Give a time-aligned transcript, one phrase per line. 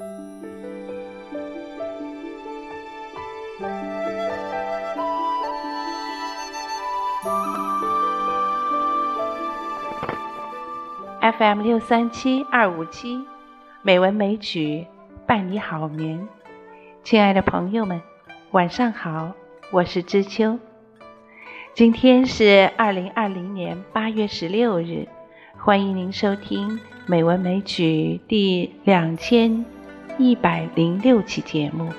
[0.00, 0.06] FM
[11.62, 13.26] 六三七二五七，
[13.82, 14.86] 美文美曲
[15.26, 16.26] 伴你好眠。
[17.04, 18.00] 亲爱的朋友们，
[18.52, 19.34] 晚上好，
[19.70, 20.58] 我是知秋。
[21.74, 25.06] 今天是二零二零年八月十六日，
[25.58, 29.64] 欢迎您收听《美文美曲》第两千
[30.20, 31.90] 一百零六期节目。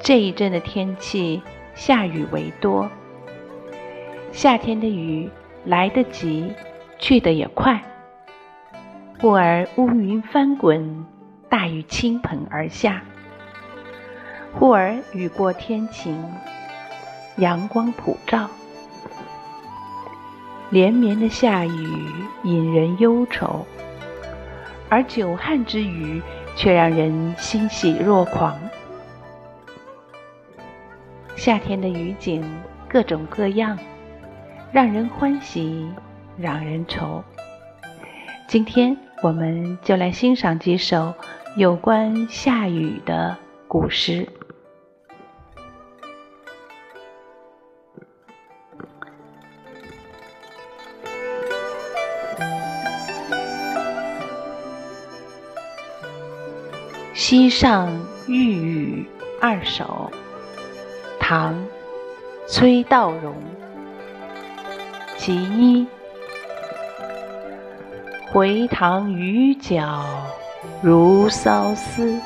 [0.00, 1.40] 这一阵的天气，
[1.76, 2.90] 下雨为多，
[4.32, 5.30] 夏天的雨。
[5.64, 6.52] 来得急，
[6.98, 7.80] 去得也快。
[9.20, 11.06] 忽而乌云翻滚，
[11.48, 12.94] 大雨倾盆而下；
[14.52, 16.20] 忽而雨过天晴，
[17.36, 18.50] 阳光普照。
[20.70, 22.02] 连绵的下雨
[22.42, 23.64] 引人忧愁，
[24.92, 26.20] 而久旱之雨
[26.54, 28.60] 却让人欣喜若狂。
[31.34, 32.44] 夏天的雨景
[32.86, 33.78] 各种各样。
[34.70, 35.90] 让人欢喜，
[36.36, 37.24] 让人愁。
[38.46, 41.14] 今天我们就来欣赏几首
[41.56, 43.34] 有关下雨的
[43.66, 44.26] 古诗。
[57.24, 57.88] 《溪上
[58.26, 59.06] 玉宇
[59.40, 60.10] 二首》
[61.20, 61.54] 唐·
[62.48, 63.32] 崔道融。
[65.16, 65.86] 其一，
[68.32, 70.04] 回塘渔角
[70.82, 72.18] 如骚丝，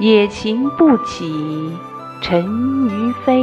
[0.00, 1.74] 野禽不起
[2.20, 2.44] 沉
[2.90, 3.42] 鱼飞。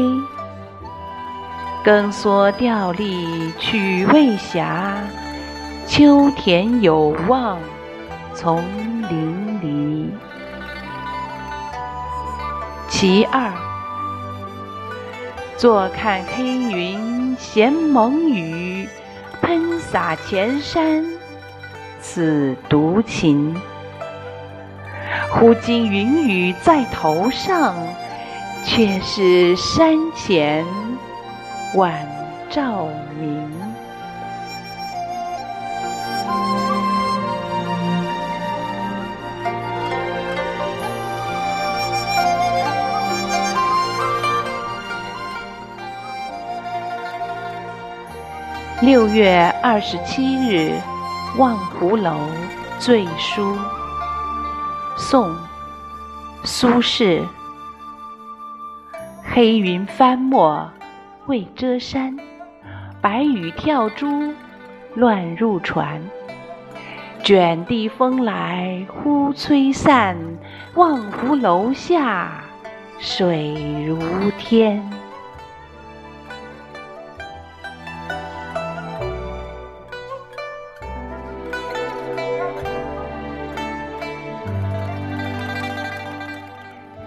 [1.84, 4.94] 更蓑钓笠曲未暇，
[5.88, 7.58] 秋田有望
[8.36, 8.64] 丛
[9.10, 9.43] 林
[13.04, 13.52] 其二。
[15.58, 18.88] 坐看黑云衔蒙雨，
[19.42, 21.04] 喷洒前山
[22.00, 23.54] 此独琴。
[25.30, 27.76] 忽惊云雨在头上，
[28.64, 30.66] 却是山前
[31.76, 32.08] 晚
[32.50, 32.88] 照
[33.20, 33.73] 明。
[48.84, 50.78] 六月二十七日，
[51.38, 52.18] 望湖楼
[52.80, 53.58] 醉书。
[54.98, 55.32] 宋·
[56.44, 57.24] 苏轼。
[59.24, 60.70] 黑云翻墨
[61.28, 62.18] 未遮山，
[63.00, 64.34] 白雨跳珠
[64.96, 66.02] 乱入船。
[67.24, 70.18] 卷地风来忽吹散，
[70.74, 72.44] 望湖楼下
[73.00, 73.98] 水如
[74.38, 74.78] 天。《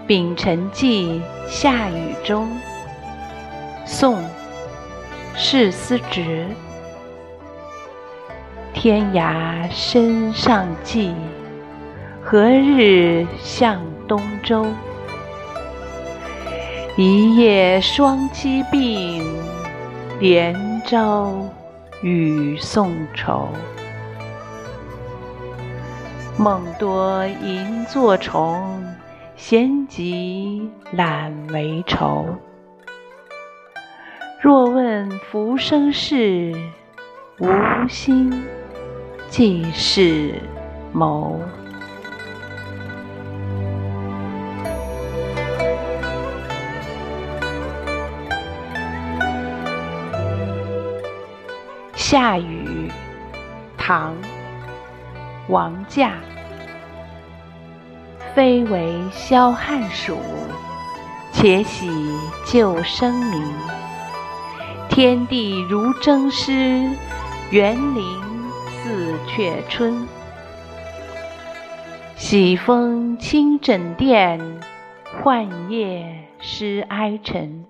[0.07, 2.47] 丙辰记·下雨中》
[3.85, 4.15] 宋·
[5.35, 6.47] 释思直。
[8.73, 11.13] 天涯身上寄，
[12.23, 14.65] 何日向东洲？
[16.95, 19.25] 一夜双栖病，
[20.21, 21.33] 连朝
[22.01, 23.49] 雨送愁。
[26.37, 28.81] 梦多银作虫。
[29.37, 32.25] 闲极懒为愁。
[34.41, 36.51] 若问浮生事，
[37.37, 37.47] 无
[37.87, 38.43] 心
[39.29, 40.33] 即是
[40.91, 41.39] 谋。
[51.93, 52.89] 夏雨，
[53.77, 54.15] 唐，
[55.47, 56.13] 王驾。
[58.37, 60.15] 非为消汉暑，
[61.33, 61.89] 且喜
[62.45, 63.41] 救生民。
[64.87, 66.87] 天地如征师，
[67.49, 68.21] 园林
[68.67, 70.07] 似阙春。
[72.15, 74.39] 喜风清枕殿，
[75.23, 76.05] 幻夜
[76.37, 77.65] 失哀沉。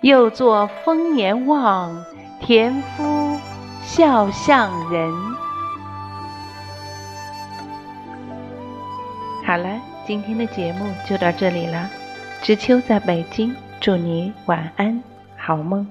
[0.00, 2.04] 又作丰年望，
[2.40, 3.38] 田夫
[3.84, 5.12] 笑向人。
[9.46, 11.90] 好了，今天的节目就到这里了。
[12.42, 15.02] 知秋在北京，祝你晚安，
[15.36, 15.86] 好梦。